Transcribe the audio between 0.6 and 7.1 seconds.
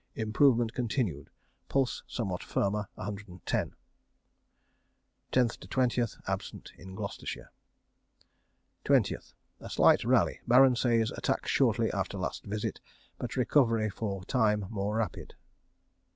continued. Pulse somewhat firmer, 110. (10th to 20th. Absent in